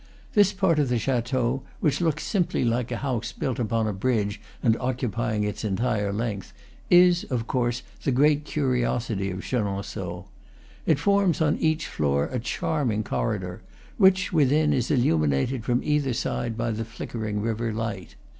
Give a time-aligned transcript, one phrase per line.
[0.33, 4.41] This part of the chateau, which looks simply like a house built upon a bridge
[4.63, 6.53] and occupying its entire length,
[6.89, 10.25] is of course the great curiosity of Chenonceaux.
[10.87, 13.61] It forms on each floor a charming corridor,
[13.99, 18.15] which, within, is illuminated from either side by the flickering river light.